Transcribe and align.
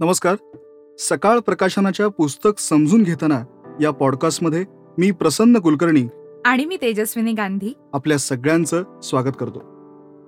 नमस्कार. 0.00 0.36
सकाळ 0.98 1.38
प्रकाशनाच्या 1.38 2.08
पुस्तक 2.08 2.60
समजून 2.60 3.02
घेताना 3.02 3.44
या 3.80 3.90
पॉडकास्टमध्ये 3.90 4.64
मी 4.98 5.10
प्रसन्न 5.10 5.58
कुलकर्णी 5.58 6.08
आणि 6.44 6.64
मी 6.64 6.76
तेजस्विनी 6.76 7.32
गांधी. 7.32 7.72
आपल्या 7.92 8.18
सगळ्यांचं 8.18 9.00
स्वागत 9.00 9.32
करतो. 9.40 9.58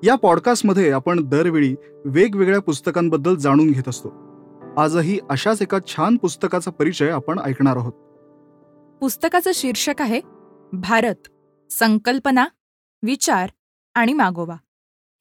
या 0.02 0.14
पॉडकास्टमध्ये 0.14 0.90
आपण 0.90 1.28
दरवेळी 1.28 1.74
वेगवेगळ्या 2.04 2.60
पुस्तकांबद्दल 2.60 3.34
जाणून 3.36 3.70
घेत 3.70 3.88
असतो. 3.88 4.08
आजही 4.78 5.18
अशाच 5.30 5.62
एका 5.62 5.78
छान 5.86 6.16
पुस्तकाचा 6.16 6.70
परिचय 6.70 7.10
आपण 7.10 7.38
ऐकणार 7.38 7.76
आहोत. 7.76 7.92
पुस्तकाचं 9.00 9.50
शीर्षक 9.54 9.94
आहे 9.98 10.20
भारत 10.72 11.28
संकल्पना 11.72 12.46
विचार 13.02 13.50
आणि 13.94 14.12
मागोवा. 14.12 14.54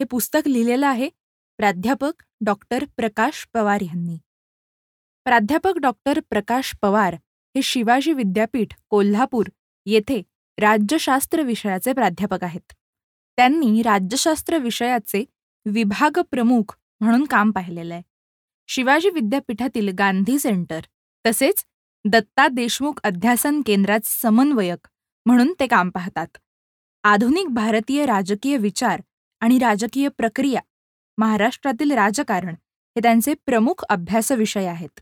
हे 0.02 0.04
पुस्तक 0.04 0.48
लिहिलेलं 0.48 0.88
आहे 0.88 1.10
प्राध्यापक 1.58 2.24
डॉक्टर 2.42 2.84
प्रकाश 2.98 3.48
पवार 3.54 3.82
यांनी. 3.82 4.18
प्राध्यापक 5.26 5.78
डॉक्टर 5.78 6.20
प्रकाश 6.30 6.74
पवार 6.82 7.14
हे 7.56 7.62
शिवाजी 7.62 8.14
विद्यापीठ 8.14 8.74
कोल्हापूर 8.90 9.46
येथे 9.86 10.22
राज्यशास्त्र 10.58 11.42
विषयाचे 11.42 11.94
प्राध्यापक 11.94 12.44
आहेत. 12.44 12.74
त्यांनी 13.38 13.82
राज्यशास्त्र 13.82 14.58
विषयाचे 14.58 15.24
विभाग 15.66 16.20
प्रमुख 16.32 16.76
म्हणून 17.00 17.26
काम 17.26 17.52
पाहिलेलं 17.52 17.94
आहे. 17.94 18.04
शिवाजी 18.68 19.10
विद्यापीठातील 19.10 19.90
गांधी 19.90 20.40
सेंटर 20.40 20.82
तसेच 21.26 21.64
दत्ता 22.06 22.48
देशमुख 22.48 23.00
अध्यासन 23.04 23.62
केंद्रात 23.66 24.06
समन्वयक 24.06 24.88
म्हणून 25.26 25.54
ते 25.60 25.68
काम 25.68 25.90
पाहतात. 25.90 26.28
आधुनिक 27.04 27.48
भारतीय 27.48 28.06
राजकीय 28.06 28.58
विचार 28.58 29.02
आणि 29.40 29.60
राजकीय 29.60 30.08
प्रक्रिया 30.08 30.62
महाराष्ट्रातील 31.18 31.92
राजकारण 31.92 32.56
हे 32.96 33.00
त्यांचे 33.04 33.34
प्रमुख 33.46 33.84
अभ्यासविषय 33.90 34.66
आहेत. 34.66 35.00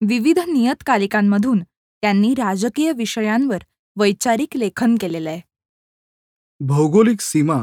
विविध 0.00 0.38
नियतकालिकांमधून 0.38 1.62
त्यांनी 2.02 2.32
राजकीय 2.34 2.92
विषयांवर 2.92 3.62
वैचारिक 3.96 4.56
लेखन 4.56 4.94
केलेलं 5.00 5.30
आहे. 5.30 5.40
भौगोलिक 6.60 7.20
सीमा 7.20 7.56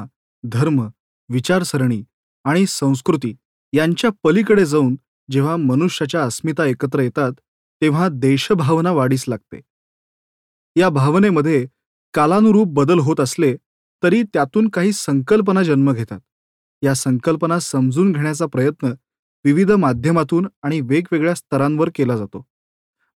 धर्म 0.44 0.82
विचारसरणी 1.30 2.04
आणि 2.46 2.66
संस्कृती 2.68 3.36
यांच्या 3.74 4.10
पलीकडे 4.24 4.66
जाऊन 4.66 4.96
जेव्हा 5.30 5.56
मनुष्याच्या 5.56 6.24
अस्मिता 6.24 6.66
एकत्र 6.66 7.00
येतात 7.00 7.32
तेव्हा 7.82 8.08
देशभावना 8.12 8.92
वाढीस 8.92 9.24
लागते. 9.28 9.60
या 10.76 10.90
भावनेमध्ये 10.90 11.66
कालानुरूप 12.14 12.74
बदल 12.74 13.00
होत 13.00 13.20
असले 13.20 13.56
तरी 14.04 14.22
त्यातून 14.24 14.68
काही 14.70 14.92
संकल्पना 14.94 15.64
जन्म 15.64 15.92
घेतात. 15.94 16.20
या 16.82 16.94
संकल्पना 16.96 17.60
समजून 17.60 18.12
घेण्याचा 18.12 18.46
प्रयत्न 18.46 18.94
विविध 19.46 19.72
माध्यमातून 19.72 20.48
आणि 20.64 20.80
वेगवेगळ्या 20.82 21.36
स्तरांवर 21.36 21.90
केला 21.96 22.18
जातो. 22.18 22.46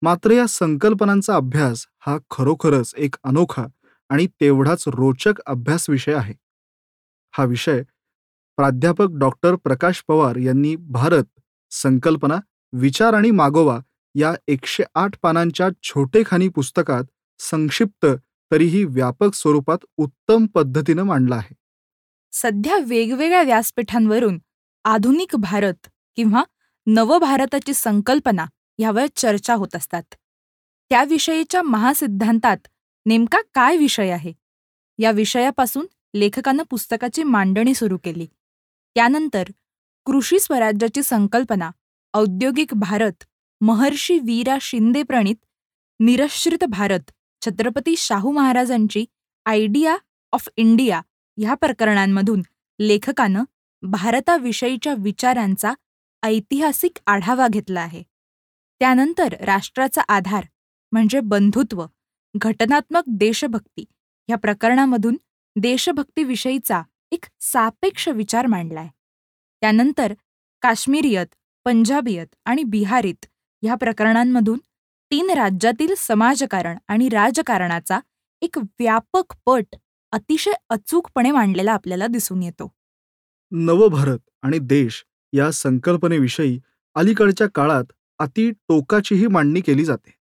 मात्र 0.02 0.32
या 0.32 0.46
संकल्पनांचा 0.48 1.36
अभ्यास 1.36 1.86
हा 2.06 2.18
खरोखरच 2.32 2.94
एक 2.98 3.16
अनोखा 3.24 3.66
आणि 4.10 4.28
तेवढाच 4.42 4.84
रोचक 4.88 5.40
अभ्यास 5.46 5.90
विषय 5.90 6.14
आहे. 6.14 6.34
हा 7.34 7.44
विषय 7.44 7.82
प्राध्यापक 8.58 9.08
डॉक्टर 9.12 9.56
प्रकाश 9.56 10.04
पवार 10.08 10.36
यांनी 10.36 10.76
भारत 10.76 11.40
संकल्पना 11.72 12.38
विचार 12.74 13.14
आणि 13.14 13.32
मागोवा 13.32 13.80
या 14.16 14.34
एकशे 14.48 14.84
आठ 14.96 15.16
पानांच्या 15.22 15.70
छोटेखानी 15.84 16.48
पुस्तकात 16.50 17.04
संक्षिप्त 17.40 18.06
तरीही 18.52 18.84
व्यापक 18.84 19.34
स्वरूपात 19.34 19.86
उत्तम 19.98 20.46
पद्धतीनं 20.46 21.04
मांडला 21.04 21.36
आहे. 21.36 21.56
सध्या 22.32 22.78
वेगवेगळ्या 22.88 23.44
व्यासपीठांवरून 23.44 24.40
आधुनिक 24.86 25.36
भारत 25.36 25.88
किंवा 26.18 26.44
नवभारताची 26.88 27.74
संकल्पना 27.74 28.46
ह्यावर 28.80 29.06
चर्चा 29.16 29.54
होत 29.54 29.76
असतात. 29.76 30.04
त्याविषयीच्या 30.92 31.62
महासिद्धांतात 31.62 32.68
नेमका 33.06 33.38
काय 33.54 33.78
विषय 33.78 34.10
आहे? 34.10 34.34
या 35.00 35.12
विषयापासून 35.12 35.86
लेखकानं 36.14 36.64
पुस्तकाची 36.70 37.24
मांडणी 37.24 37.74
सुरू 37.74 37.98
केली. 38.04 38.26
त्यानंतर 38.96 39.44
कृषी 40.06 40.40
स्वराज्याची 40.40 41.04
संकल्पना 41.04 41.70
औद्योगिक 42.14 42.74
भारत 42.74 43.24
महर्षी 43.62 44.18
वीरा 44.20 44.58
शिंदे 44.62 45.04
प्रणित 45.04 45.36
निरश्रित 46.00 46.64
भारत 46.70 47.12
छत्रपती 47.42 47.96
शाहू 47.98 48.32
महाराजांची 48.32 49.06
आयडिया 49.46 49.96
ऑफ 50.34 50.48
इंडिया 50.58 51.02
ह्या 51.38 51.54
प्रकरणांमधून 51.54 52.42
लेखकानं 52.80 53.44
भारताविषयीच्या 53.84 54.94
विचारांचा 54.98 55.74
ऐतिहासिक 56.24 56.98
आढावा 57.08 57.48
घेतला 57.48 57.82
आहे. 57.82 58.04
त्यानंतर 58.82 59.34
राष्ट्राचा 59.42 60.02
आधार 60.02 60.46
म्हणजे 60.92 61.20
बंधुत्व 61.20 61.86
घटनात्मक 62.36 63.04
देशभक्ती 63.08 63.86
ह्या 64.28 64.38
प्रकरणामधून 64.38 65.18
देशभक्तीविषयीचा 65.56 66.82
एक 67.12 67.26
सापेक्ष 67.42 68.08
विचार 68.10 68.46
मांडलाय. 68.46 68.88
त्यानंतर 69.62 70.14
काश्मीरियत 70.62 71.36
पंजाबियत 71.66 72.28
आणि 72.46 72.64
बिहारीत 72.64 73.26
ह्या 73.64 73.76
प्रकरणांमधून 73.76 74.60
तीन 75.12 75.30
राज्यातील 75.30 75.94
समाजकारण 75.98 76.78
आणि 76.88 77.10
राजकारणाचा 77.10 78.00
एक 78.42 78.58
व्यापक 78.58 79.34
पट 79.46 79.76
अतिशय 80.12 80.52
अचूकपणे 80.70 81.32
मांडलेला 81.32 81.72
आपल्याला 81.74 82.08
दिसून 82.08 82.44
येतो. 82.44 82.72
नवभारत 83.52 84.20
आणि 84.42 84.60
देश 84.60 85.04
या 85.34 85.52
संकल्पनेविषयी 85.52 86.60
अलीकडच्या 86.96 87.48
काळात 87.56 87.84
अति 88.20 88.52
टोकाचीही 88.52 89.28
मांडणी 89.28 89.62
केली 89.62 89.86
जाते. 89.86 90.14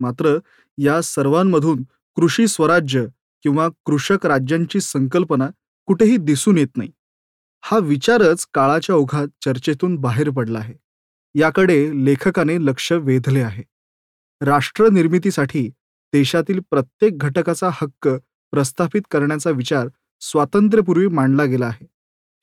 मात्र 0.00 0.38
या 0.78 1.02
सर्वांमधून 1.02 1.82
कृषी 2.16 2.48
स्वराज्य 2.48 3.06
किंवा 3.42 3.68
कृषक 3.84 4.26
राज्यांची 4.26 4.80
संकल्पना 4.80 5.48
कुठेही 5.86 6.16
दिसून 6.16 6.58
येत 6.58 6.76
नाही. 6.76 6.90
हा 7.62 7.78
विचारच 7.78 8.46
काळाच्या 8.54 8.94
ओघात 8.94 9.26
चर्चेतून 9.44 9.96
बाहेर 9.96 10.30
पडला 10.30 10.58
आहे. 10.58 10.74
याकडे 11.34 11.90
लेखकाने 12.04 12.56
लक्ष 12.58 12.92
वेधले 12.92 13.40
आहे. 13.40 13.62
राष्ट्रनिर्मितीसाठी 14.40 15.68
देशातील 16.12 16.60
प्रत्येक 16.70 17.18
घटकाचा 17.18 17.68
हक्क 17.72 18.08
प्रस्थापित 18.50 19.02
करण्याचा 19.10 19.50
विचार 19.50 19.88
स्वातंत्र्यपूर्वी 20.20 21.06
मांडला 21.06 21.44
गेला 21.44 21.66
आहे. 21.66 21.86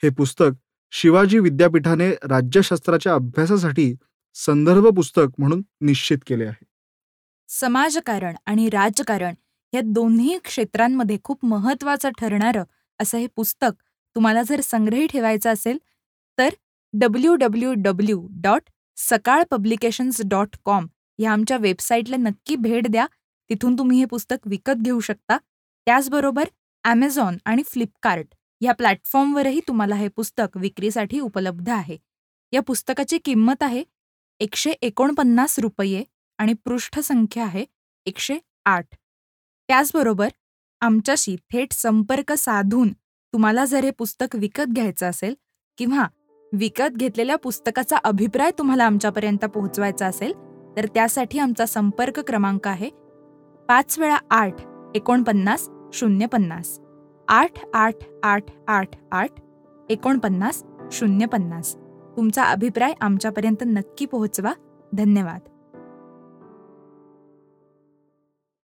हे 0.04 0.10
पुस्तक 0.10 0.50
शिवाजी 0.94 1.40
विद्यापीठाने 1.40 2.10
राज्यशास्त्राच्या 2.24 3.14
अभ्यासासाठी 3.14 3.94
संदर्भ 4.36 4.88
पुस्तक 4.96 5.28
म्हणून 5.38 5.62
निश्चित 5.82 6.18
केले 6.28 6.46
आहे. 6.46 6.66
समाजकारण 7.50 8.36
आणि 8.46 8.70
राजकारण 8.70 9.36
या 9.74 9.82
दोन्ही 9.86 10.38
क्षेत्रांमध्ये 10.46 11.18
खूप 11.24 11.46
महत्वाचं 11.46 12.10
ठरणारं 12.20 12.64
असं 13.00 13.18
हे 13.18 13.28
पुस्तक 13.36 13.72
तुम्हाला 14.16 14.42
जर 14.44 14.62
संग्रही 14.62 15.08
ठेवायचं 15.08 15.50
असेल 15.50 15.78
तर 16.38 16.50
W 16.94 17.36
W 17.36 17.74
W 17.78 18.28
dot 18.42 18.70
Sakal 18.98 19.44
publications 19.52 20.22
dot 20.26 20.56
com 20.66 20.88
या 21.20 21.32
आमच्या 21.32 21.58
वेबसाईटला 21.58 22.18
नक्की 22.18 22.56
भेट 22.56 22.88
द्या. 22.88 23.06
तिथून 23.50 23.78
तुम्ही 23.78 24.00
हे 24.00 24.06
पुस्तक 24.06 24.48
विकत 24.48 24.82
घेऊ 24.82 25.00
शकता. 25.00 25.38
त्याचबरोबर 25.88 26.48
ॲमेझॉन 26.84 27.38
आणि 27.46 27.64
फ्लिपकार्ट 27.66 28.34
ह्या 28.62 28.74
प्लॅटफॉर्मवरही 28.74 29.60
तुम्हाला 29.68 29.96
हे 29.96 30.08
पुस्तक 30.08 30.58
विक्रीसाठी 30.58 31.20
उपलब्ध 31.20 31.70
आहे. 31.70 31.98
या 32.54 32.62
पुस्तकाची 32.62 33.18
किंमत 33.18 33.64
आहे 33.64 33.84
एकशे 34.40 34.72
एकोणपन्नास 34.72 35.60
रुपये 35.60 36.04
आणि 36.40 36.54
पृष्ठसंख्या 36.66 37.44
आहे 37.44 37.66
एकशे 38.06 38.38
आठ. 38.66 38.86
त्याचबरोबर 39.70 40.30
आमच्याशी 40.82 41.36
थेट 41.52 41.74
संपर्क 41.74 42.32
साधून 42.34 42.92
तुम्हाला 43.34 43.66
जर 43.66 43.84
हे 43.84 43.92
पुस्तक 43.92 44.36
विकत 44.36 44.74
घ्यायचं 44.74 45.10
असेल 45.10 45.34
किंवा 45.78 46.06
विकत 46.52 46.98
घेतलेल्या 46.98 47.36
पुस्तकाचा 47.36 47.98
अभिप्राय 48.04 48.52
तुम्हाला 48.58 48.86
आमच्यापर्यंत 48.86 49.46
पोहोचवायचा 49.46 50.08
असेल 50.08 50.34
तर 50.78 50.86
त्यासाठी 50.94 51.40
आमचा 51.40 51.66
संपर्क 51.66 52.20
क्रमांक 52.20 52.68
आहे 52.68 52.90
पाच 53.70 53.98
वेळा 54.00 54.18
आठ 54.32 54.62
एकोणपन्नास 54.96 55.68
शून्य 55.94 56.26
पन्नास. 56.26 56.78
आठ 57.30 57.52
आठ 57.74 57.96
आठ 58.24 58.44
आठ 58.68 58.90
आठ 59.12 59.30
एकोणपन्नास 59.90 60.64
शून्य 60.92 61.26
पन्नास. 61.26 61.76
तुमचा 62.18 62.44
अभिप्राय 62.44 62.94
आमच्यापर्यंत 63.02 63.64
नक्की 63.66 64.06
पोहोचवा. 64.06 64.54
धन्यवाद. 64.94 65.40